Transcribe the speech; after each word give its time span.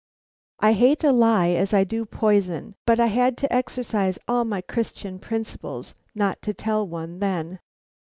I 0.61 0.73
hate 0.73 1.03
a 1.03 1.11
lie 1.11 1.49
as 1.49 1.75
I 1.75 1.83
do 1.83 2.05
poison, 2.05 2.73
but 2.87 2.99
I 2.99 3.05
had 3.05 3.37
to 3.37 3.53
exercise 3.53 4.17
all 4.27 4.45
my 4.45 4.59
Christian 4.61 5.19
principles 5.19 5.93
not 6.15 6.41
to 6.41 6.55
tell 6.55 6.87
one 6.87 7.19
then. 7.19 7.59